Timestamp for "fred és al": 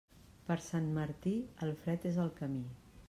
1.83-2.33